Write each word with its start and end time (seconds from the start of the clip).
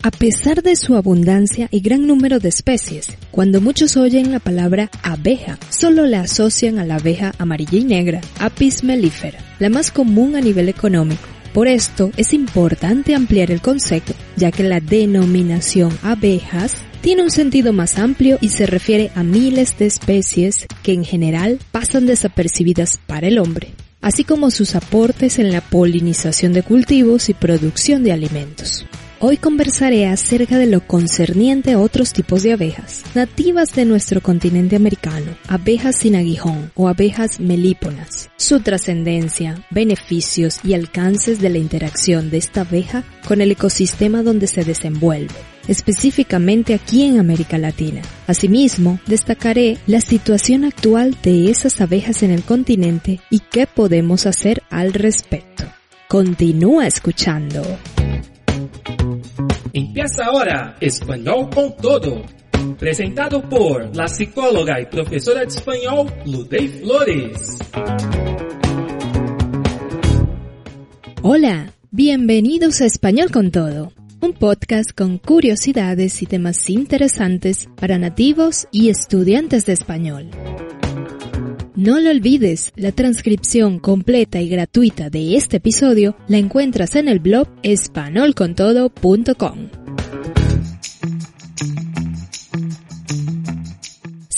A 0.00 0.12
pesar 0.12 0.62
de 0.62 0.76
su 0.76 0.94
abundancia 0.94 1.68
y 1.72 1.80
gran 1.80 2.06
número 2.06 2.38
de 2.38 2.48
especies, 2.48 3.08
cuando 3.32 3.60
muchos 3.60 3.96
oyen 3.96 4.30
la 4.30 4.38
palabra 4.38 4.90
abeja, 5.02 5.58
solo 5.70 6.06
la 6.06 6.20
asocian 6.20 6.78
a 6.78 6.84
la 6.84 6.96
abeja 6.96 7.34
amarilla 7.38 7.78
y 7.78 7.84
negra, 7.84 8.20
Apis 8.38 8.84
mellifera, 8.84 9.40
la 9.58 9.70
más 9.70 9.90
común 9.90 10.36
a 10.36 10.40
nivel 10.40 10.68
económico. 10.68 11.26
Por 11.52 11.66
esto 11.66 12.12
es 12.16 12.32
importante 12.32 13.16
ampliar 13.16 13.50
el 13.50 13.60
concepto, 13.60 14.14
ya 14.36 14.52
que 14.52 14.62
la 14.62 14.78
denominación 14.78 15.98
abejas 16.04 16.76
tiene 17.00 17.24
un 17.24 17.32
sentido 17.32 17.72
más 17.72 17.98
amplio 17.98 18.38
y 18.40 18.50
se 18.50 18.66
refiere 18.66 19.10
a 19.16 19.24
miles 19.24 19.78
de 19.78 19.86
especies 19.86 20.66
que 20.84 20.92
en 20.92 21.04
general 21.04 21.58
pasan 21.72 22.06
desapercibidas 22.06 23.00
para 23.08 23.26
el 23.26 23.40
hombre, 23.40 23.74
así 24.00 24.22
como 24.22 24.52
sus 24.52 24.76
aportes 24.76 25.40
en 25.40 25.50
la 25.50 25.60
polinización 25.60 26.52
de 26.52 26.62
cultivos 26.62 27.28
y 27.28 27.34
producción 27.34 28.04
de 28.04 28.12
alimentos. 28.12 28.86
Hoy 29.20 29.36
conversaré 29.36 30.06
acerca 30.06 30.58
de 30.58 30.66
lo 30.66 30.86
concerniente 30.86 31.72
a 31.72 31.80
otros 31.80 32.12
tipos 32.12 32.44
de 32.44 32.52
abejas, 32.52 33.02
nativas 33.16 33.74
de 33.74 33.84
nuestro 33.84 34.20
continente 34.20 34.76
americano, 34.76 35.36
abejas 35.48 35.96
sin 35.96 36.14
aguijón 36.14 36.70
o 36.76 36.86
abejas 36.86 37.40
melíponas, 37.40 38.30
su 38.36 38.60
trascendencia, 38.60 39.66
beneficios 39.70 40.60
y 40.62 40.74
alcances 40.74 41.40
de 41.40 41.50
la 41.50 41.58
interacción 41.58 42.30
de 42.30 42.36
esta 42.36 42.60
abeja 42.60 43.02
con 43.26 43.40
el 43.40 43.50
ecosistema 43.50 44.22
donde 44.22 44.46
se 44.46 44.62
desenvuelve 44.64 45.34
específicamente 45.66 46.72
aquí 46.72 47.02
en 47.04 47.18
América 47.18 47.58
Latina. 47.58 48.00
Asimismo, 48.26 49.00
destacaré 49.06 49.76
la 49.86 50.00
situación 50.00 50.64
actual 50.64 51.14
de 51.22 51.50
esas 51.50 51.80
abejas 51.82 52.22
en 52.22 52.30
el 52.30 52.42
continente 52.42 53.20
y 53.28 53.40
qué 53.40 53.66
podemos 53.66 54.24
hacer 54.26 54.62
al 54.70 54.94
respecto. 54.94 55.64
Continúa 56.08 56.86
escuchando. 56.86 57.62
Empieza 59.72 60.24
ahora 60.24 60.76
Español 60.80 61.50
con 61.54 61.76
Todo, 61.76 62.22
presentado 62.78 63.42
por 63.42 63.94
la 63.94 64.08
psicóloga 64.08 64.80
y 64.80 64.86
profesora 64.86 65.40
de 65.40 65.46
español 65.46 66.10
Ludey 66.24 66.68
Flores. 66.68 67.58
Hola, 71.22 71.72
bienvenidos 71.90 72.80
a 72.80 72.86
Español 72.86 73.30
con 73.30 73.50
Todo, 73.50 73.92
un 74.20 74.32
podcast 74.32 74.92
con 74.96 75.18
curiosidades 75.18 76.22
y 76.22 76.26
temas 76.26 76.70
interesantes 76.70 77.68
para 77.78 77.98
nativos 77.98 78.68
y 78.72 78.88
estudiantes 78.88 79.66
de 79.66 79.74
español. 79.74 80.30
No 81.78 81.98
lo 82.00 82.10
olvides, 82.10 82.72
la 82.74 82.90
transcripción 82.90 83.78
completa 83.78 84.40
y 84.40 84.48
gratuita 84.48 85.10
de 85.10 85.36
este 85.36 85.58
episodio 85.58 86.16
la 86.26 86.38
encuentras 86.38 86.96
en 86.96 87.06
el 87.06 87.20
blog 87.20 87.46
espanolcontodo.com. 87.62 89.87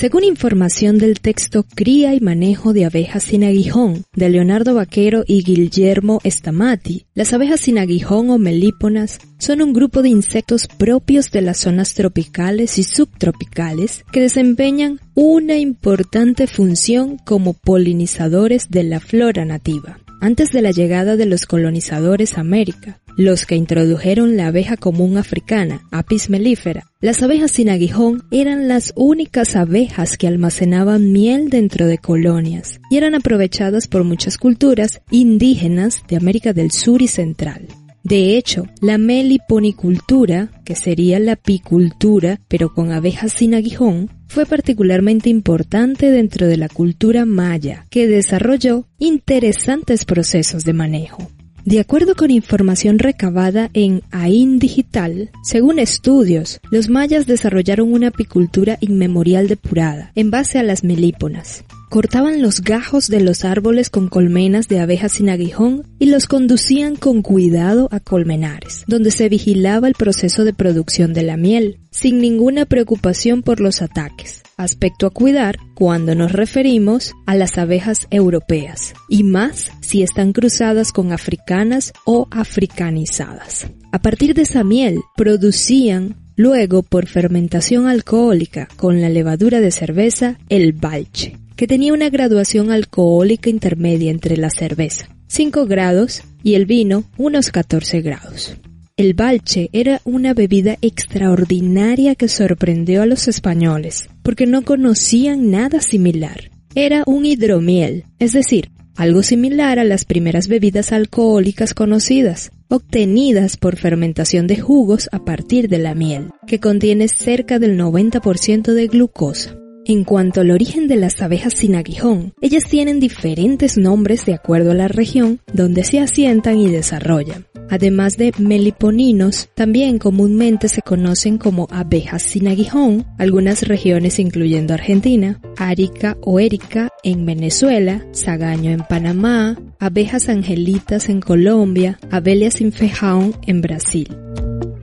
Según 0.00 0.24
información 0.24 0.96
del 0.96 1.20
texto 1.20 1.62
Cría 1.74 2.14
y 2.14 2.20
manejo 2.20 2.72
de 2.72 2.86
abejas 2.86 3.22
sin 3.22 3.44
aguijón 3.44 4.04
de 4.14 4.30
Leonardo 4.30 4.74
Vaquero 4.74 5.24
y 5.26 5.42
Guillermo 5.42 6.22
Stamati, 6.24 7.04
las 7.12 7.34
abejas 7.34 7.60
sin 7.60 7.76
aguijón 7.76 8.30
o 8.30 8.38
melíponas 8.38 9.18
son 9.36 9.60
un 9.60 9.74
grupo 9.74 10.00
de 10.00 10.08
insectos 10.08 10.68
propios 10.68 11.30
de 11.30 11.42
las 11.42 11.58
zonas 11.58 11.92
tropicales 11.92 12.78
y 12.78 12.82
subtropicales 12.82 14.06
que 14.10 14.22
desempeñan 14.22 15.00
una 15.14 15.58
importante 15.58 16.46
función 16.46 17.18
como 17.18 17.52
polinizadores 17.52 18.70
de 18.70 18.84
la 18.84 19.00
flora 19.00 19.44
nativa. 19.44 19.98
Antes 20.22 20.50
de 20.52 20.60
la 20.60 20.70
llegada 20.70 21.16
de 21.16 21.24
los 21.24 21.46
colonizadores 21.46 22.36
a 22.36 22.42
América, 22.42 23.00
los 23.16 23.46
que 23.46 23.56
introdujeron 23.56 24.36
la 24.36 24.48
abeja 24.48 24.76
común 24.76 25.16
africana, 25.16 25.80
Apis 25.90 26.28
mellifera. 26.28 26.84
Las 27.00 27.22
abejas 27.22 27.52
sin 27.52 27.70
aguijón 27.70 28.24
eran 28.30 28.68
las 28.68 28.92
únicas 28.96 29.56
abejas 29.56 30.18
que 30.18 30.26
almacenaban 30.26 31.10
miel 31.10 31.48
dentro 31.48 31.86
de 31.86 31.96
colonias 31.96 32.80
y 32.90 32.98
eran 32.98 33.14
aprovechadas 33.14 33.88
por 33.88 34.04
muchas 34.04 34.36
culturas 34.36 35.00
indígenas 35.10 36.02
de 36.06 36.16
América 36.16 36.52
del 36.52 36.70
Sur 36.70 37.00
y 37.00 37.08
Central. 37.08 37.66
De 38.02 38.36
hecho, 38.36 38.66
la 38.82 38.98
meliponicultura, 38.98 40.50
que 40.66 40.74
sería 40.74 41.18
la 41.18 41.32
apicultura, 41.32 42.40
pero 42.48 42.74
con 42.74 42.92
abejas 42.92 43.32
sin 43.32 43.54
aguijón, 43.54 44.10
fue 44.30 44.46
particularmente 44.46 45.28
importante 45.28 46.12
dentro 46.12 46.46
de 46.46 46.56
la 46.56 46.68
cultura 46.68 47.26
maya, 47.26 47.86
que 47.90 48.06
desarrolló 48.06 48.86
interesantes 49.00 50.04
procesos 50.04 50.64
de 50.64 50.72
manejo. 50.72 51.28
De 51.64 51.80
acuerdo 51.80 52.14
con 52.14 52.30
información 52.30 53.00
recabada 53.00 53.70
en 53.74 54.02
AIN 54.12 54.60
Digital, 54.60 55.30
según 55.42 55.80
estudios, 55.80 56.60
los 56.70 56.88
mayas 56.88 57.26
desarrollaron 57.26 57.92
una 57.92 58.08
apicultura 58.08 58.78
inmemorial 58.80 59.48
depurada, 59.48 60.12
en 60.14 60.30
base 60.30 60.60
a 60.60 60.62
las 60.62 60.84
melíponas. 60.84 61.64
Cortaban 61.90 62.40
los 62.40 62.62
gajos 62.62 63.08
de 63.08 63.20
los 63.20 63.44
árboles 63.44 63.90
con 63.90 64.08
colmenas 64.08 64.68
de 64.68 64.78
abejas 64.78 65.12
sin 65.12 65.28
aguijón 65.28 65.82
y 65.98 66.06
los 66.06 66.26
conducían 66.26 66.96
con 66.96 67.20
cuidado 67.20 67.88
a 67.90 68.00
colmenares, 68.00 68.84
donde 68.86 69.10
se 69.10 69.28
vigilaba 69.28 69.88
el 69.88 69.94
proceso 69.94 70.44
de 70.44 70.54
producción 70.54 71.12
de 71.12 71.24
la 71.24 71.36
miel, 71.36 71.80
sin 71.90 72.20
ninguna 72.20 72.64
preocupación 72.64 73.42
por 73.42 73.60
los 73.60 73.82
ataques 73.82 74.40
aspecto 74.56 75.06
a 75.06 75.10
cuidar 75.10 75.56
cuando 75.74 76.14
nos 76.14 76.32
referimos 76.32 77.14
a 77.26 77.34
las 77.34 77.58
abejas 77.58 78.06
europeas, 78.10 78.94
y 79.08 79.24
más 79.24 79.70
si 79.80 80.02
están 80.02 80.32
cruzadas 80.32 80.92
con 80.92 81.12
africanas 81.12 81.92
o 82.04 82.28
africanizadas. 82.30 83.68
A 83.90 84.00
partir 84.00 84.34
de 84.34 84.42
esa 84.42 84.62
miel 84.62 85.00
producían 85.16 86.16
luego 86.36 86.82
por 86.82 87.06
fermentación 87.06 87.86
alcohólica 87.86 88.68
con 88.76 89.00
la 89.00 89.08
levadura 89.08 89.60
de 89.60 89.70
cerveza 89.70 90.38
el 90.48 90.72
balche, 90.72 91.36
que 91.60 91.66
tenía 91.66 91.92
una 91.92 92.08
graduación 92.08 92.70
alcohólica 92.70 93.50
intermedia 93.50 94.10
entre 94.10 94.38
la 94.38 94.48
cerveza, 94.48 95.10
5 95.26 95.66
grados, 95.66 96.22
y 96.42 96.54
el 96.54 96.64
vino, 96.64 97.04
unos 97.18 97.50
14 97.50 98.00
grados. 98.00 98.56
El 98.96 99.12
balche 99.12 99.68
era 99.74 100.00
una 100.04 100.32
bebida 100.32 100.78
extraordinaria 100.80 102.14
que 102.14 102.28
sorprendió 102.28 103.02
a 103.02 103.06
los 103.06 103.28
españoles, 103.28 104.08
porque 104.22 104.46
no 104.46 104.62
conocían 104.62 105.50
nada 105.50 105.82
similar. 105.82 106.50
Era 106.74 107.02
un 107.04 107.26
hidromiel, 107.26 108.04
es 108.18 108.32
decir, 108.32 108.70
algo 108.96 109.22
similar 109.22 109.78
a 109.78 109.84
las 109.84 110.06
primeras 110.06 110.48
bebidas 110.48 110.92
alcohólicas 110.92 111.74
conocidas, 111.74 112.52
obtenidas 112.68 113.58
por 113.58 113.76
fermentación 113.76 114.46
de 114.46 114.58
jugos 114.58 115.10
a 115.12 115.26
partir 115.26 115.68
de 115.68 115.76
la 115.76 115.94
miel, 115.94 116.30
que 116.46 116.58
contiene 116.58 117.06
cerca 117.08 117.58
del 117.58 117.78
90% 117.78 118.72
de 118.72 118.86
glucosa. 118.86 119.59
En 119.86 120.04
cuanto 120.04 120.42
al 120.42 120.50
origen 120.50 120.88
de 120.88 120.96
las 120.96 121.20
abejas 121.22 121.54
sin 121.54 121.74
aguijón, 121.74 122.34
ellas 122.40 122.64
tienen 122.68 123.00
diferentes 123.00 123.78
nombres 123.78 124.26
de 124.26 124.34
acuerdo 124.34 124.72
a 124.72 124.74
la 124.74 124.88
región 124.88 125.40
donde 125.52 125.84
se 125.84 126.00
asientan 126.00 126.58
y 126.58 126.68
desarrollan. 126.68 127.46
Además 127.70 128.16
de 128.16 128.32
meliponinos, 128.38 129.48
también 129.54 129.98
comúnmente 129.98 130.68
se 130.68 130.82
conocen 130.82 131.38
como 131.38 131.66
abejas 131.70 132.22
sin 132.22 132.48
aguijón, 132.48 133.06
algunas 133.16 133.66
regiones 133.66 134.18
incluyendo 134.18 134.74
Argentina, 134.74 135.40
Arica 135.56 136.16
o 136.20 136.40
Erika 136.40 136.90
en 137.02 137.24
Venezuela, 137.24 138.04
Zagaño 138.14 138.72
en 138.72 138.80
Panamá, 138.80 139.56
abejas 139.78 140.28
angelitas 140.28 141.08
en 141.08 141.20
Colombia, 141.20 141.98
Abelia 142.10 142.50
sin 142.50 142.72
feijón 142.72 143.34
en 143.46 143.62
Brasil. 143.62 144.16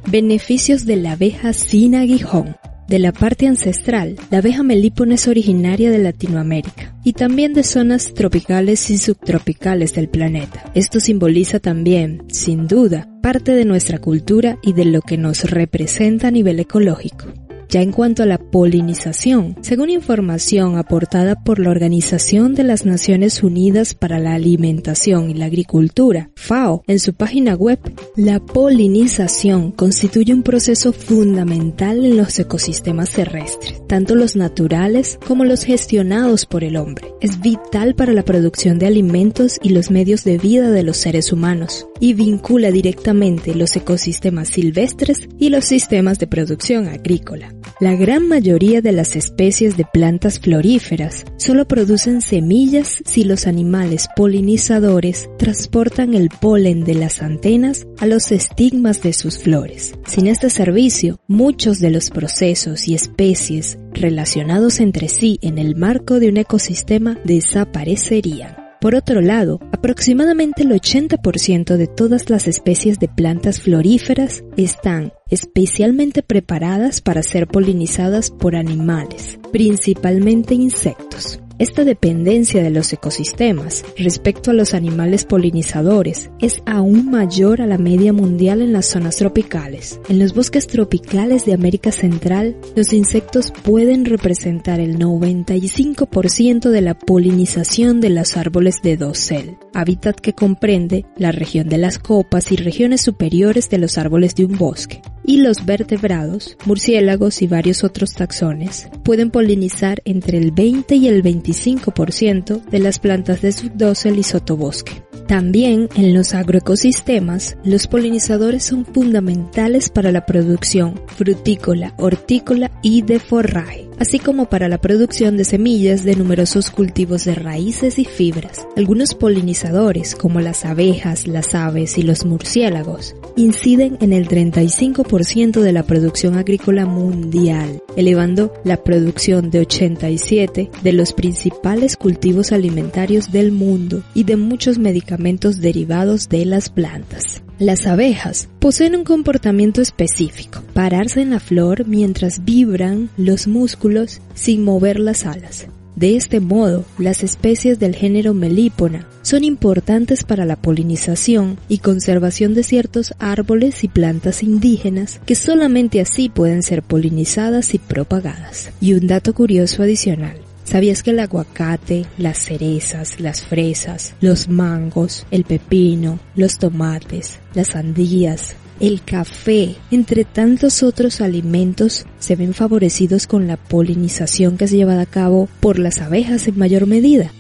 Beneficios 0.09 0.85
de 0.85 0.95
la 0.95 1.11
abeja 1.11 1.51
sin 1.51 1.93
aguijón. 1.93 2.55
De 2.87 2.99
la 2.99 3.11
parte 3.11 3.47
ancestral, 3.47 4.15
la 4.31 4.37
abeja 4.37 4.63
melípona 4.63 5.15
es 5.15 5.27
originaria 5.27 5.91
de 5.91 5.97
Latinoamérica 5.97 6.95
y 7.03 7.11
también 7.11 7.53
de 7.53 7.63
zonas 7.63 8.13
tropicales 8.13 8.89
y 8.89 8.97
subtropicales 8.97 9.93
del 9.93 10.07
planeta. 10.07 10.71
Esto 10.73 11.01
simboliza 11.01 11.59
también, 11.59 12.23
sin 12.29 12.65
duda, 12.65 13.09
parte 13.21 13.51
de 13.51 13.65
nuestra 13.65 13.99
cultura 13.99 14.57
y 14.63 14.71
de 14.71 14.85
lo 14.85 15.01
que 15.01 15.17
nos 15.17 15.43
representa 15.49 16.29
a 16.29 16.31
nivel 16.31 16.61
ecológico. 16.61 17.25
Ya 17.69 17.81
en 17.81 17.91
cuanto 17.91 18.23
a 18.23 18.25
la 18.25 18.37
polinización, 18.37 19.57
según 19.61 19.89
información 19.89 20.77
aportada 20.77 21.43
por 21.43 21.59
la 21.59 21.69
Organización 21.69 22.55
de 22.55 22.63
las 22.63 22.85
Naciones 22.85 23.43
Unidas 23.43 23.93
para 23.93 24.19
la 24.19 24.35
Alimentación 24.35 25.29
y 25.29 25.33
la 25.33 25.45
Agricultura, 25.45 26.31
FAO, 26.35 26.83
en 26.87 26.99
su 26.99 27.13
página 27.13 27.55
web, 27.55 27.79
la 28.15 28.39
polinización 28.39 29.71
constituye 29.71 30.33
un 30.33 30.43
proceso 30.43 30.93
fundamental 30.93 32.05
en 32.05 32.15
los 32.15 32.39
ecosistemas 32.39 33.09
terrestres, 33.11 33.81
tanto 33.87 34.15
los 34.15 34.37
naturales 34.37 35.19
como 35.27 35.43
los 35.43 35.63
gestionados 35.63 36.45
por 36.45 36.63
el 36.63 36.77
hombre. 36.77 37.13
Es 37.19 37.41
vital 37.41 37.95
para 37.95 38.13
la 38.13 38.23
producción 38.23 38.79
de 38.79 38.87
alimentos 38.87 39.59
y 39.61 39.69
los 39.69 39.91
medios 39.91 40.23
de 40.23 40.37
vida 40.37 40.71
de 40.71 40.83
los 40.83 40.97
seres 40.97 41.33
humanos, 41.33 41.87
y 41.99 42.13
vincula 42.13 42.71
directamente 42.71 43.55
los 43.55 43.75
ecosistemas 43.75 44.49
silvestres 44.49 45.27
y 45.37 45.49
los 45.49 45.65
sistemas 45.65 46.19
de 46.19 46.27
producción 46.27 46.87
agrícola. 46.87 47.53
La 47.79 47.95
gran 47.95 48.27
mayoría 48.27 48.81
de 48.81 48.91
las 48.91 49.15
especies 49.15 49.77
de 49.77 49.85
plantas 49.85 50.39
floríferas 50.39 51.25
solo 51.37 51.67
producen 51.67 52.21
semillas 52.21 53.01
si 53.05 53.23
los 53.23 53.45
animales 53.45 54.07
polinizadores 54.15 55.29
transportan 55.37 56.15
el 56.15 56.29
polen 56.29 56.83
de 56.83 56.95
las 56.95 57.21
antenas 57.21 57.85
a 57.99 58.07
los 58.07 58.31
estigmas 58.31 59.03
de 59.03 59.13
sus 59.13 59.37
flores. 59.37 59.93
Sin 60.07 60.27
este 60.27 60.49
servicio, 60.49 61.19
muchos 61.27 61.79
de 61.79 61.91
los 61.91 62.09
procesos 62.09 62.87
y 62.87 62.95
especies 62.95 63.77
relacionados 63.91 64.79
entre 64.79 65.07
sí 65.07 65.37
en 65.41 65.57
el 65.59 65.75
marco 65.75 66.19
de 66.19 66.29
un 66.29 66.37
ecosistema 66.37 67.19
desaparecerían. 67.23 68.56
Por 68.79 68.93
otro 68.93 69.21
lado, 69.21 69.59
aproximadamente 69.71 70.61
el 70.61 70.69
80% 70.69 71.77
de 71.77 71.87
todas 71.87 72.29
las 72.29 72.47
especies 72.47 72.99
de 72.99 73.07
plantas 73.07 73.61
floríferas 73.61 74.43
están 74.55 75.13
especialmente 75.29 76.21
preparadas 76.21 77.01
para 77.01 77.23
ser 77.23 77.47
polinizadas 77.47 78.29
por 78.29 78.55
animales, 78.55 79.39
principalmente 79.51 80.53
insectos. 80.53 81.39
Esta 81.59 81.83
dependencia 81.83 82.61
de 82.61 82.69
los 82.69 82.93
ecosistemas 82.93 83.83
respecto 83.97 84.51
a 84.51 84.53
los 84.53 84.75
animales 84.75 85.25
polinizadores 85.25 86.29
es 86.39 86.61
aún 86.67 87.09
mayor 87.09 87.63
a 87.63 87.65
la 87.65 87.79
media 87.79 88.13
mundial 88.13 88.61
en 88.61 88.73
las 88.73 88.85
zonas 88.85 89.15
tropicales. 89.15 89.99
En 90.07 90.19
los 90.19 90.35
bosques 90.35 90.67
tropicales 90.67 91.45
de 91.45 91.53
América 91.53 91.91
Central, 91.91 92.55
los 92.75 92.93
insectos 92.93 93.51
pueden 93.63 94.05
representar 94.05 94.79
el 94.79 94.99
95% 94.99 96.69
de 96.69 96.81
la 96.81 96.93
polinización 96.93 98.01
de 98.01 98.11
los 98.11 98.37
árboles 98.37 98.83
de 98.83 98.95
dosel, 98.95 99.57
hábitat 99.73 100.19
que 100.19 100.33
comprende 100.33 101.05
la 101.17 101.31
región 101.31 101.69
de 101.69 101.79
las 101.79 101.97
copas 101.97 102.51
y 102.51 102.55
regiones 102.57 103.01
superiores 103.01 103.67
de 103.71 103.79
los 103.79 103.97
árboles 103.97 104.35
de 104.35 104.45
un 104.45 104.59
bosque 104.59 105.01
y 105.27 105.37
los 105.37 105.65
vertebrados, 105.65 106.57
murciélagos 106.65 107.43
y 107.43 107.47
varios 107.47 107.83
otros 107.83 108.13
taxones 108.13 108.89
pueden 109.03 109.29
polinizar 109.29 110.01
entre 110.05 110.39
el 110.39 110.51
20 110.51 110.95
y 110.95 111.07
el 111.07 111.21
25% 111.21 112.63
de 112.63 112.79
las 112.79 112.97
plantas 112.97 113.41
de 113.41 113.51
subdosel 113.51 114.17
y 114.17 114.23
sotobosque. 114.23 115.03
También 115.27 115.89
en 115.95 116.13
los 116.13 116.33
agroecosistemas, 116.33 117.57
los 117.65 117.87
polinizadores 117.87 118.63
son 118.63 118.85
fundamentales 118.85 119.89
para 119.89 120.13
la 120.13 120.25
producción 120.25 121.01
frutícola, 121.07 121.93
hortícola 121.97 122.71
y 122.81 123.01
de 123.01 123.19
forraje, 123.19 123.86
así 123.99 124.19
como 124.19 124.49
para 124.49 124.67
la 124.67 124.79
producción 124.79 125.37
de 125.37 125.45
semillas 125.45 126.03
de 126.03 126.15
numerosos 126.15 126.69
cultivos 126.69 127.25
de 127.25 127.35
raíces 127.35 127.99
y 127.99 128.05
fibras. 128.05 128.67
Algunos 128.75 129.15
polinizadores, 129.15 130.15
como 130.15 130.41
las 130.41 130.65
abejas, 130.65 131.27
las 131.27 131.55
aves 131.55 131.97
y 131.97 132.03
los 132.03 132.25
murciélagos, 132.25 133.15
inciden 133.35 133.97
en 134.01 134.13
el 134.13 134.27
35% 134.27 135.61
de 135.61 135.71
la 135.71 135.83
producción 135.83 136.37
agrícola 136.37 136.85
mundial, 136.85 137.81
elevando 137.95 138.53
la 138.63 138.83
producción 138.83 139.49
de 139.49 139.59
87 139.59 140.69
de 140.81 140.93
los 140.93 141.13
principales 141.13 141.97
cultivos 141.97 142.51
alimentarios 142.51 143.31
del 143.31 143.51
mundo 143.51 144.03
y 144.13 144.23
de 144.23 144.37
muchos 144.37 144.77
medicamentos 144.77 145.59
derivados 145.59 146.29
de 146.29 146.45
las 146.45 146.69
plantas. 146.69 147.41
Las 147.59 147.87
abejas 147.87 148.49
poseen 148.59 148.95
un 148.95 149.03
comportamiento 149.03 149.81
específico, 149.81 150.61
pararse 150.73 151.21
en 151.21 151.31
la 151.31 151.39
flor 151.39 151.87
mientras 151.87 152.45
vibran 152.45 153.09
los 153.17 153.47
músculos 153.47 154.21
sin 154.35 154.63
mover 154.63 154.99
las 154.99 155.25
alas. 155.25 155.65
De 155.95 156.15
este 156.15 156.39
modo, 156.39 156.85
las 156.99 157.23
especies 157.23 157.79
del 157.79 157.95
género 157.95 158.35
Melípona 158.35 159.07
son 159.23 159.43
importantes 159.43 160.23
para 160.23 160.45
la 160.45 160.55
polinización 160.55 161.57
y 161.67 161.79
conservación 161.79 162.53
de 162.53 162.61
ciertos 162.61 163.15
árboles 163.17 163.83
y 163.83 163.87
plantas 163.87 164.43
indígenas 164.43 165.19
que 165.25 165.33
solamente 165.33 165.99
así 165.99 166.29
pueden 166.29 166.61
ser 166.61 166.83
polinizadas 166.83 167.73
y 167.73 167.79
propagadas. 167.79 168.69
Y 168.79 168.93
un 168.93 169.07
dato 169.07 169.33
curioso 169.33 169.81
adicional. 169.81 170.46
¿Sabías 170.67 171.01
que 171.01 171.11
el 171.11 171.19
aguacate, 171.19 172.05
las 172.17 172.39
cerezas, 172.39 173.21
las 173.21 173.41
fresas, 173.41 174.15
los 174.19 174.49
mangos, 174.49 175.25
el 175.31 175.45
pepino, 175.45 176.19
los 176.35 176.57
tomates, 176.57 177.39
las 177.53 177.67
sandías, 177.67 178.57
el 178.81 179.01
café, 179.01 179.77
entre 179.91 180.25
tantos 180.25 180.83
otros 180.83 181.21
alimentos, 181.21 182.05
se 182.19 182.35
ven 182.35 182.53
favorecidos 182.53 183.27
con 183.27 183.47
la 183.47 183.55
polinización 183.55 184.57
que 184.57 184.65
es 184.65 184.71
llevada 184.71 185.03
a 185.03 185.05
cabo 185.05 185.47
por 185.61 185.79
las 185.79 186.01
abejas 186.01 186.49
en 186.49 186.59
mayor 186.59 186.85
medida. 186.85 187.31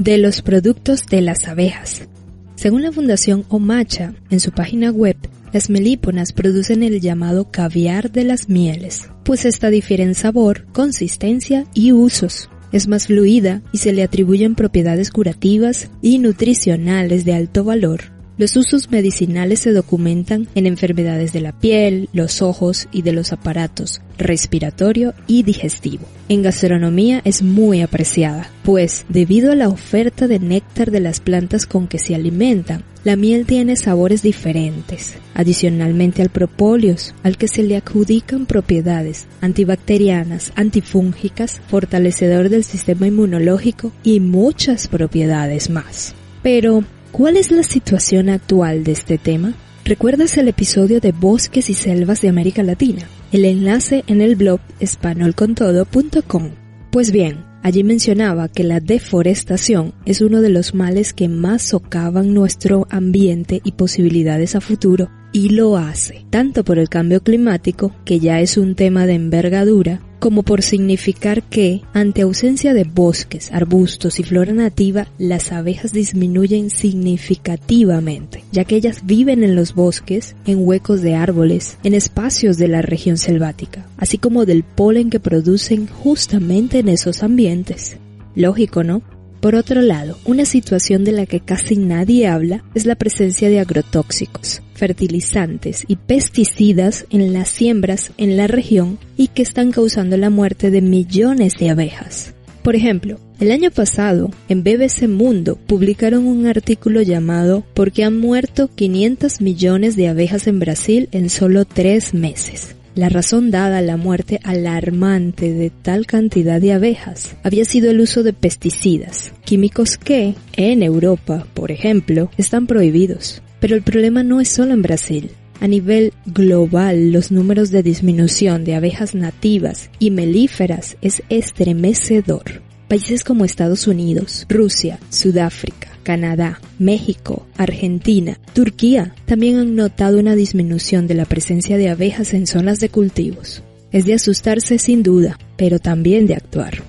De 0.00 0.18
los 0.18 0.42
productos 0.42 1.06
de 1.06 1.20
las 1.20 1.46
abejas. 1.46 2.08
Según 2.56 2.82
la 2.82 2.90
Fundación 2.90 3.44
Omacha, 3.50 4.14
en 4.30 4.40
su 4.40 4.50
página 4.50 4.90
web, 4.90 5.16
las 5.52 5.70
melíponas 5.70 6.32
producen 6.32 6.82
el 6.82 7.00
llamado 7.00 7.52
caviar 7.52 8.10
de 8.10 8.24
las 8.24 8.48
mieles, 8.48 9.10
pues 9.26 9.44
esta 9.44 9.70
difiere 9.70 10.04
en 10.04 10.14
sabor, 10.14 10.64
consistencia 10.72 11.66
y 11.74 11.92
usos. 11.92 12.48
Es 12.72 12.88
más 12.88 13.08
fluida 13.08 13.62
y 13.72 13.78
se 13.78 13.92
le 13.92 14.02
atribuyen 14.02 14.54
propiedades 14.54 15.10
curativas 15.10 15.90
y 16.00 16.18
nutricionales 16.18 17.24
de 17.24 17.34
alto 17.34 17.64
valor 17.64 18.15
los 18.38 18.56
usos 18.56 18.90
medicinales 18.90 19.60
se 19.60 19.72
documentan 19.72 20.48
en 20.54 20.66
enfermedades 20.66 21.32
de 21.32 21.40
la 21.40 21.52
piel, 21.52 22.08
los 22.12 22.42
ojos 22.42 22.88
y 22.92 23.02
de 23.02 23.12
los 23.12 23.32
aparatos 23.32 24.00
respiratorio 24.18 25.14
y 25.26 25.42
digestivo. 25.42 26.04
En 26.28 26.42
gastronomía 26.42 27.20
es 27.24 27.42
muy 27.42 27.82
apreciada, 27.82 28.50
pues 28.62 29.04
debido 29.08 29.52
a 29.52 29.56
la 29.56 29.68
oferta 29.68 30.26
de 30.26 30.40
néctar 30.40 30.90
de 30.90 31.00
las 31.00 31.20
plantas 31.20 31.66
con 31.66 31.86
que 31.86 31.98
se 31.98 32.14
alimentan, 32.14 32.82
la 33.04 33.14
miel 33.14 33.46
tiene 33.46 33.76
sabores 33.76 34.22
diferentes, 34.22 35.14
adicionalmente 35.34 36.22
al 36.22 36.30
propóleos, 36.30 37.14
al 37.22 37.36
que 37.36 37.46
se 37.46 37.62
le 37.62 37.76
adjudican 37.76 38.46
propiedades 38.46 39.26
antibacterianas, 39.40 40.52
antifúngicas, 40.56 41.60
fortalecedor 41.68 42.48
del 42.48 42.64
sistema 42.64 43.06
inmunológico 43.06 43.92
y 44.02 44.18
muchas 44.18 44.88
propiedades 44.88 45.70
más. 45.70 46.14
Pero, 46.42 46.84
¿Cuál 47.16 47.38
es 47.38 47.50
la 47.50 47.62
situación 47.62 48.28
actual 48.28 48.84
de 48.84 48.92
este 48.92 49.16
tema? 49.16 49.54
¿Recuerdas 49.86 50.36
el 50.36 50.48
episodio 50.48 51.00
de 51.00 51.12
Bosques 51.12 51.70
y 51.70 51.72
Selvas 51.72 52.20
de 52.20 52.28
América 52.28 52.62
Latina? 52.62 53.08
El 53.32 53.46
enlace 53.46 54.04
en 54.06 54.20
el 54.20 54.36
blog 54.36 54.60
espanolcontodo.com. 54.80 56.50
Pues 56.92 57.12
bien, 57.12 57.42
allí 57.62 57.84
mencionaba 57.84 58.48
que 58.48 58.64
la 58.64 58.80
deforestación 58.80 59.94
es 60.04 60.20
uno 60.20 60.42
de 60.42 60.50
los 60.50 60.74
males 60.74 61.14
que 61.14 61.30
más 61.30 61.62
socavan 61.62 62.34
nuestro 62.34 62.86
ambiente 62.90 63.62
y 63.64 63.72
posibilidades 63.72 64.54
a 64.54 64.60
futuro 64.60 65.08
y 65.32 65.48
lo 65.48 65.78
hace, 65.78 66.26
tanto 66.28 66.64
por 66.64 66.78
el 66.78 66.90
cambio 66.90 67.22
climático, 67.22 67.92
que 68.04 68.20
ya 68.20 68.40
es 68.40 68.58
un 68.58 68.74
tema 68.74 69.06
de 69.06 69.14
envergadura, 69.14 70.02
como 70.26 70.42
por 70.42 70.62
significar 70.62 71.44
que, 71.44 71.82
ante 71.92 72.22
ausencia 72.22 72.74
de 72.74 72.82
bosques, 72.82 73.52
arbustos 73.52 74.18
y 74.18 74.24
flora 74.24 74.52
nativa, 74.52 75.06
las 75.18 75.52
abejas 75.52 75.92
disminuyen 75.92 76.68
significativamente, 76.68 78.42
ya 78.50 78.64
que 78.64 78.74
ellas 78.74 79.02
viven 79.04 79.44
en 79.44 79.54
los 79.54 79.72
bosques, 79.72 80.34
en 80.44 80.66
huecos 80.66 81.00
de 81.00 81.14
árboles, 81.14 81.78
en 81.84 81.94
espacios 81.94 82.56
de 82.56 82.66
la 82.66 82.82
región 82.82 83.18
selvática, 83.18 83.86
así 83.98 84.18
como 84.18 84.46
del 84.46 84.64
polen 84.64 85.10
que 85.10 85.20
producen 85.20 85.86
justamente 85.86 86.80
en 86.80 86.88
esos 86.88 87.22
ambientes. 87.22 87.96
Lógico, 88.34 88.82
¿no? 88.82 89.02
Por 89.46 89.54
otro 89.54 89.80
lado, 89.80 90.18
una 90.24 90.44
situación 90.44 91.04
de 91.04 91.12
la 91.12 91.24
que 91.24 91.38
casi 91.38 91.76
nadie 91.76 92.26
habla 92.26 92.64
es 92.74 92.84
la 92.84 92.96
presencia 92.96 93.48
de 93.48 93.60
agrotóxicos, 93.60 94.60
fertilizantes 94.74 95.84
y 95.86 95.94
pesticidas 95.94 97.06
en 97.10 97.32
las 97.32 97.48
siembras 97.48 98.10
en 98.16 98.36
la 98.36 98.48
región 98.48 98.98
y 99.16 99.28
que 99.28 99.42
están 99.42 99.70
causando 99.70 100.16
la 100.16 100.30
muerte 100.30 100.72
de 100.72 100.80
millones 100.80 101.52
de 101.60 101.70
abejas. 101.70 102.34
Por 102.64 102.74
ejemplo, 102.74 103.20
el 103.38 103.52
año 103.52 103.70
pasado, 103.70 104.32
en 104.48 104.64
BBC 104.64 105.06
Mundo, 105.06 105.56
publicaron 105.68 106.26
un 106.26 106.48
artículo 106.48 107.00
llamado 107.02 107.64
¿Por 107.72 107.92
qué 107.92 108.02
han 108.02 108.18
muerto 108.18 108.68
500 108.74 109.40
millones 109.40 109.94
de 109.94 110.08
abejas 110.08 110.48
en 110.48 110.58
Brasil 110.58 111.08
en 111.12 111.30
solo 111.30 111.64
tres 111.66 112.14
meses? 112.14 112.74
La 112.96 113.10
razón 113.10 113.50
dada 113.50 113.76
a 113.76 113.82
la 113.82 113.98
muerte 113.98 114.40
alarmante 114.42 115.52
de 115.52 115.68
tal 115.68 116.06
cantidad 116.06 116.62
de 116.62 116.72
abejas 116.72 117.36
había 117.42 117.66
sido 117.66 117.90
el 117.90 118.00
uso 118.00 118.22
de 118.22 118.32
pesticidas, 118.32 119.34
químicos 119.44 119.98
que, 119.98 120.34
en 120.54 120.82
Europa, 120.82 121.46
por 121.52 121.70
ejemplo, 121.70 122.30
están 122.38 122.66
prohibidos. 122.66 123.42
Pero 123.60 123.76
el 123.76 123.82
problema 123.82 124.22
no 124.22 124.40
es 124.40 124.48
solo 124.48 124.72
en 124.72 124.80
Brasil. 124.80 125.30
A 125.60 125.68
nivel 125.68 126.14
global, 126.24 127.12
los 127.12 127.30
números 127.30 127.70
de 127.70 127.82
disminución 127.82 128.64
de 128.64 128.76
abejas 128.76 129.14
nativas 129.14 129.90
y 129.98 130.10
melíferas 130.10 130.96
es 131.02 131.22
estremecedor. 131.28 132.62
Países 132.88 133.24
como 133.24 133.44
Estados 133.44 133.86
Unidos, 133.86 134.46
Rusia, 134.48 134.98
Sudáfrica, 135.10 135.95
Canadá, 136.06 136.60
México, 136.78 137.48
Argentina, 137.56 138.38
Turquía 138.52 139.12
también 139.24 139.56
han 139.56 139.74
notado 139.74 140.20
una 140.20 140.36
disminución 140.36 141.08
de 141.08 141.14
la 141.14 141.24
presencia 141.24 141.76
de 141.78 141.88
abejas 141.88 142.32
en 142.32 142.46
zonas 142.46 142.78
de 142.78 142.90
cultivos. 142.90 143.64
Es 143.90 144.04
de 144.04 144.14
asustarse 144.14 144.78
sin 144.78 145.02
duda, 145.02 145.36
pero 145.56 145.80
también 145.80 146.28
de 146.28 146.34
actuar. 146.34 146.84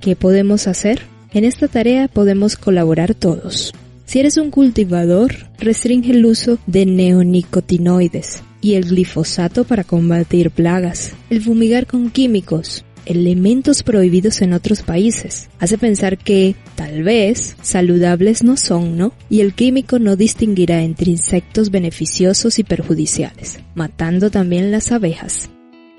¿Qué 0.00 0.16
podemos 0.16 0.68
hacer? 0.68 1.02
En 1.34 1.44
esta 1.44 1.68
tarea 1.68 2.08
podemos 2.08 2.56
colaborar 2.56 3.14
todos. 3.14 3.74
Si 4.06 4.20
eres 4.20 4.38
un 4.38 4.50
cultivador, 4.50 5.34
restringe 5.58 6.12
el 6.12 6.24
uso 6.24 6.58
de 6.66 6.86
neonicotinoides, 6.86 8.42
y 8.62 8.74
el 8.74 8.86
glifosato 8.86 9.64
para 9.64 9.84
combatir 9.84 10.50
plagas, 10.50 11.12
el 11.28 11.42
fumigar 11.42 11.86
con 11.86 12.10
químicos, 12.10 12.86
elementos 13.06 13.82
prohibidos 13.82 14.42
en 14.42 14.52
otros 14.52 14.82
países. 14.82 15.48
Hace 15.58 15.78
pensar 15.78 16.18
que, 16.18 16.54
tal 16.74 17.02
vez, 17.02 17.56
saludables 17.62 18.42
no 18.42 18.56
son, 18.56 18.96
¿no? 18.96 19.12
Y 19.28 19.40
el 19.40 19.54
químico 19.54 19.98
no 19.98 20.16
distinguirá 20.16 20.82
entre 20.82 21.10
insectos 21.10 21.70
beneficiosos 21.70 22.58
y 22.58 22.64
perjudiciales, 22.64 23.60
matando 23.74 24.30
también 24.30 24.70
las 24.70 24.92
abejas. 24.92 25.50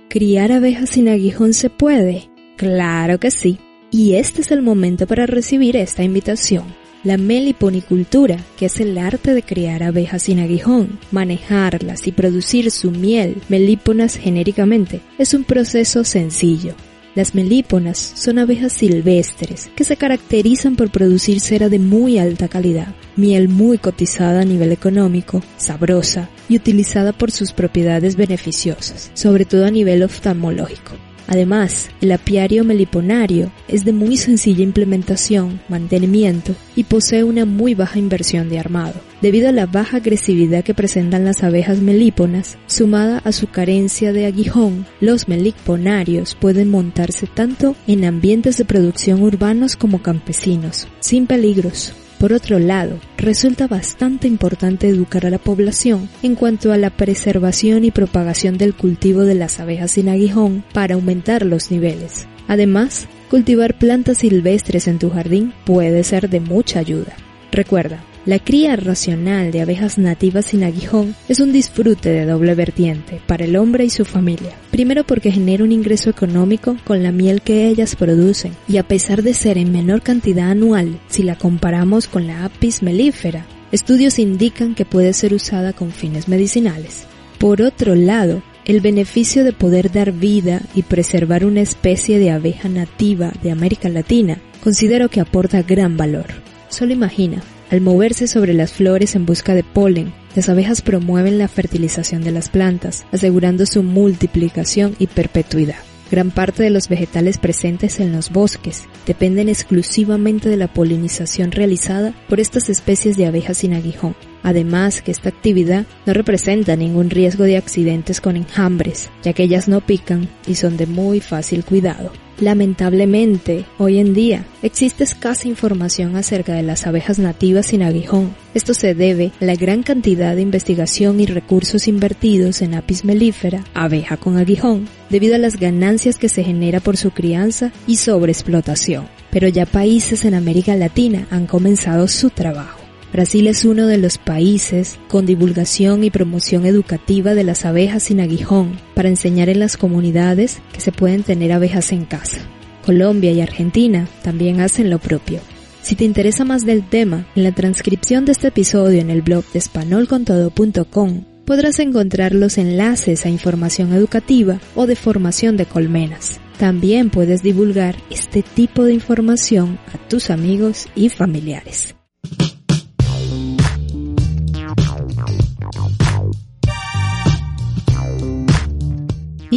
¿Criar 0.09 0.51
abejas 0.51 0.89
sin 0.89 1.07
aguijón 1.07 1.53
se 1.53 1.69
puede? 1.69 2.29
Claro 2.57 3.19
que 3.19 3.31
sí. 3.31 3.59
Y 3.91 4.15
este 4.15 4.41
es 4.41 4.51
el 4.51 4.61
momento 4.61 5.07
para 5.07 5.25
recibir 5.25 5.75
esta 5.75 6.03
invitación. 6.03 6.65
La 7.03 7.17
meliponicultura, 7.17 8.37
que 8.57 8.67
es 8.67 8.79
el 8.79 8.97
arte 8.97 9.33
de 9.33 9.41
criar 9.41 9.81
abejas 9.81 10.23
sin 10.23 10.39
aguijón, 10.39 10.99
manejarlas 11.11 12.05
y 12.05 12.11
producir 12.11 12.69
su 12.69 12.91
miel, 12.91 13.41
melíponas 13.49 14.15
genéricamente, 14.15 15.01
es 15.17 15.33
un 15.33 15.43
proceso 15.43 16.03
sencillo, 16.03 16.75
las 17.15 17.35
melíponas 17.35 17.97
son 17.97 18.39
abejas 18.39 18.73
silvestres 18.73 19.69
que 19.75 19.83
se 19.83 19.97
caracterizan 19.97 20.75
por 20.75 20.91
producir 20.91 21.39
cera 21.39 21.69
de 21.69 21.79
muy 21.79 22.17
alta 22.17 22.47
calidad, 22.47 22.95
miel 23.15 23.49
muy 23.49 23.77
cotizada 23.77 24.41
a 24.41 24.45
nivel 24.45 24.71
económico, 24.71 25.41
sabrosa 25.57 26.29
y 26.47 26.55
utilizada 26.55 27.11
por 27.13 27.31
sus 27.31 27.51
propiedades 27.51 28.15
beneficiosas, 28.15 29.11
sobre 29.13 29.45
todo 29.45 29.65
a 29.65 29.71
nivel 29.71 30.03
oftalmológico. 30.03 31.10
Además, 31.31 31.87
el 32.01 32.11
apiario 32.11 32.65
meliponario 32.65 33.53
es 33.69 33.85
de 33.85 33.93
muy 33.93 34.17
sencilla 34.17 34.63
implementación, 34.63 35.61
mantenimiento 35.69 36.53
y 36.75 36.83
posee 36.83 37.23
una 37.23 37.45
muy 37.45 37.73
baja 37.73 37.99
inversión 37.99 38.49
de 38.49 38.59
armado. 38.59 38.95
Debido 39.21 39.47
a 39.47 39.53
la 39.53 39.65
baja 39.65 39.97
agresividad 39.97 40.65
que 40.65 40.73
presentan 40.73 41.23
las 41.23 41.41
abejas 41.41 41.79
melíponas, 41.79 42.57
sumada 42.65 43.19
a 43.19 43.31
su 43.31 43.47
carencia 43.47 44.11
de 44.11 44.25
aguijón, 44.25 44.85
los 44.99 45.29
meliponarios 45.29 46.35
pueden 46.35 46.69
montarse 46.69 47.27
tanto 47.27 47.77
en 47.87 48.03
ambientes 48.03 48.57
de 48.57 48.65
producción 48.65 49.23
urbanos 49.23 49.77
como 49.77 50.01
campesinos, 50.01 50.89
sin 50.99 51.27
peligros. 51.27 51.93
Por 52.21 52.33
otro 52.33 52.59
lado, 52.59 52.99
resulta 53.17 53.65
bastante 53.65 54.27
importante 54.27 54.87
educar 54.87 55.25
a 55.25 55.31
la 55.31 55.39
población 55.39 56.07
en 56.21 56.35
cuanto 56.35 56.71
a 56.71 56.77
la 56.77 56.91
preservación 56.91 57.83
y 57.83 57.89
propagación 57.89 58.59
del 58.59 58.75
cultivo 58.75 59.21
de 59.23 59.33
las 59.33 59.59
abejas 59.59 59.89
sin 59.89 60.07
aguijón 60.07 60.63
para 60.71 60.93
aumentar 60.93 61.47
los 61.47 61.71
niveles. 61.71 62.27
Además, 62.47 63.07
cultivar 63.31 63.75
plantas 63.75 64.19
silvestres 64.19 64.87
en 64.87 64.99
tu 64.99 65.09
jardín 65.09 65.51
puede 65.65 66.03
ser 66.03 66.29
de 66.29 66.41
mucha 66.41 66.77
ayuda. 66.77 67.15
Recuerda, 67.51 68.03
la 68.25 68.37
cría 68.37 68.75
racional 68.75 69.51
de 69.51 69.61
abejas 69.61 69.97
nativas 69.97 70.45
sin 70.45 70.63
aguijón 70.63 71.15
es 71.27 71.39
un 71.39 71.51
disfrute 71.51 72.09
de 72.09 72.25
doble 72.25 72.53
vertiente 72.53 73.19
para 73.25 73.45
el 73.45 73.55
hombre 73.55 73.83
y 73.83 73.89
su 73.89 74.05
familia. 74.05 74.51
Primero 74.69 75.03
porque 75.03 75.31
genera 75.31 75.63
un 75.63 75.71
ingreso 75.71 76.09
económico 76.11 76.77
con 76.83 77.01
la 77.01 77.11
miel 77.11 77.41
que 77.41 77.67
ellas 77.67 77.95
producen 77.95 78.53
y 78.67 78.77
a 78.77 78.83
pesar 78.87 79.23
de 79.23 79.33
ser 79.33 79.57
en 79.57 79.71
menor 79.71 80.01
cantidad 80.01 80.51
anual 80.51 80.99
si 81.07 81.23
la 81.23 81.35
comparamos 81.35 82.07
con 82.07 82.27
la 82.27 82.45
apis 82.45 82.83
melífera, 82.83 83.45
estudios 83.71 84.19
indican 84.19 84.75
que 84.75 84.85
puede 84.85 85.13
ser 85.13 85.33
usada 85.33 85.73
con 85.73 85.91
fines 85.91 86.27
medicinales. 86.27 87.05
Por 87.39 87.63
otro 87.63 87.95
lado, 87.95 88.43
el 88.65 88.81
beneficio 88.81 89.43
de 89.43 89.53
poder 89.53 89.91
dar 89.91 90.11
vida 90.11 90.61
y 90.75 90.83
preservar 90.83 91.43
una 91.43 91.61
especie 91.61 92.19
de 92.19 92.29
abeja 92.29 92.69
nativa 92.69 93.33
de 93.41 93.49
América 93.49 93.89
Latina 93.89 94.37
considero 94.63 95.09
que 95.09 95.21
aporta 95.21 95.63
gran 95.63 95.97
valor. 95.97 96.27
Solo 96.69 96.93
imagina, 96.93 97.41
al 97.71 97.79
moverse 97.79 98.27
sobre 98.27 98.53
las 98.53 98.73
flores 98.73 99.15
en 99.15 99.25
busca 99.25 99.55
de 99.55 99.63
polen, 99.63 100.13
las 100.35 100.49
abejas 100.49 100.81
promueven 100.81 101.37
la 101.37 101.47
fertilización 101.47 102.21
de 102.21 102.31
las 102.31 102.49
plantas, 102.49 103.05
asegurando 103.13 103.65
su 103.65 103.81
multiplicación 103.81 104.95
y 104.99 105.07
perpetuidad. 105.07 105.77
Gran 106.11 106.31
parte 106.31 106.61
de 106.63 106.69
los 106.69 106.89
vegetales 106.89 107.37
presentes 107.37 108.01
en 108.01 108.11
los 108.11 108.29
bosques 108.29 108.83
dependen 109.07 109.47
exclusivamente 109.47 110.49
de 110.49 110.57
la 110.57 110.67
polinización 110.67 111.51
realizada 111.51 112.13
por 112.27 112.41
estas 112.41 112.67
especies 112.67 113.15
de 113.15 113.27
abejas 113.27 113.59
sin 113.59 113.73
aguijón. 113.73 114.17
Además 114.43 115.01
que 115.01 115.11
esta 115.11 115.29
actividad 115.29 115.85
no 116.05 116.13
representa 116.13 116.75
ningún 116.75 117.09
riesgo 117.09 117.45
de 117.45 117.55
accidentes 117.55 118.19
con 118.19 118.35
enjambres, 118.35 119.09
ya 119.23 119.31
que 119.31 119.43
ellas 119.43 119.69
no 119.69 119.79
pican 119.79 120.27
y 120.45 120.55
son 120.55 120.75
de 120.75 120.87
muy 120.87 121.21
fácil 121.21 121.63
cuidado. 121.63 122.11
Lamentablemente, 122.41 123.65
hoy 123.77 123.99
en 123.99 124.15
día 124.15 124.45
existe 124.63 125.03
escasa 125.03 125.47
información 125.47 126.15
acerca 126.15 126.55
de 126.55 126.63
las 126.63 126.87
abejas 126.87 127.19
nativas 127.19 127.67
sin 127.67 127.83
aguijón. 127.83 128.35
Esto 128.55 128.73
se 128.73 128.95
debe 128.95 129.31
a 129.39 129.45
la 129.45 129.53
gran 129.53 129.83
cantidad 129.83 130.35
de 130.35 130.41
investigación 130.41 131.19
y 131.19 131.27
recursos 131.27 131.87
invertidos 131.87 132.63
en 132.63 132.73
apis 132.73 133.05
mellifera, 133.05 133.63
abeja 133.75 134.17
con 134.17 134.37
aguijón, 134.37 134.89
debido 135.11 135.35
a 135.35 135.37
las 135.37 135.57
ganancias 135.57 136.17
que 136.17 136.29
se 136.29 136.43
genera 136.43 136.79
por 136.79 136.97
su 136.97 137.11
crianza 137.11 137.71
y 137.85 137.97
sobreexplotación. 137.97 139.07
Pero 139.29 139.47
ya 139.47 139.67
países 139.67 140.25
en 140.25 140.33
América 140.33 140.75
Latina 140.75 141.27
han 141.29 141.45
comenzado 141.45 142.07
su 142.07 142.31
trabajo. 142.31 142.80
Brasil 143.11 143.47
es 143.47 143.65
uno 143.65 143.87
de 143.87 143.97
los 143.97 144.17
países 144.17 144.97
con 145.09 145.25
divulgación 145.25 146.03
y 146.03 146.09
promoción 146.09 146.65
educativa 146.65 147.33
de 147.33 147.43
las 147.43 147.65
abejas 147.65 148.03
sin 148.03 148.21
aguijón 148.21 148.79
para 148.95 149.09
enseñar 149.09 149.49
en 149.49 149.59
las 149.59 149.75
comunidades 149.75 150.59
que 150.71 150.79
se 150.79 150.93
pueden 150.93 151.23
tener 151.23 151.51
abejas 151.51 151.91
en 151.91 152.05
casa. 152.05 152.37
Colombia 152.85 153.31
y 153.31 153.41
Argentina 153.41 154.07
también 154.23 154.61
hacen 154.61 154.89
lo 154.89 154.97
propio. 154.99 155.41
Si 155.81 155.95
te 155.95 156.05
interesa 156.05 156.45
más 156.45 156.65
del 156.65 156.87
tema, 156.87 157.27
en 157.35 157.43
la 157.43 157.51
transcripción 157.51 158.23
de 158.23 158.31
este 158.31 158.47
episodio 158.47 159.01
en 159.01 159.09
el 159.09 159.21
blog 159.21 159.43
de 159.51 159.59
espanolcontodo.com 159.59 161.25
podrás 161.45 161.79
encontrar 161.79 162.33
los 162.33 162.57
enlaces 162.57 163.25
a 163.25 163.29
información 163.29 163.91
educativa 163.91 164.61
o 164.73 164.87
de 164.87 164.95
formación 164.95 165.57
de 165.57 165.65
colmenas. 165.65 166.39
También 166.57 167.09
puedes 167.09 167.43
divulgar 167.43 167.95
este 168.09 168.41
tipo 168.41 168.85
de 168.85 168.93
información 168.93 169.79
a 169.93 169.97
tus 170.07 170.29
amigos 170.29 170.87
y 170.95 171.09
familiares. 171.09 171.95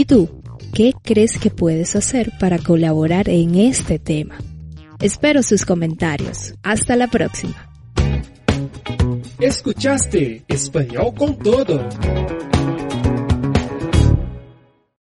¿Y 0.04 0.06
tú? 0.06 0.28
¿Qué 0.74 0.92
crees 1.02 1.38
que 1.38 1.48
puedes 1.48 1.96
hacer 1.96 2.30
para 2.38 2.58
colaborar 2.58 3.30
en 3.30 3.54
este 3.54 3.98
tema? 3.98 4.36
Espero 5.00 5.42
sus 5.42 5.64
comentarios. 5.64 6.52
Hasta 6.62 6.94
la 6.94 7.06
próxima. 7.06 7.70
Escuchaste 9.40 10.44
Español 10.46 11.14
con 11.16 11.38
todo. 11.38 11.88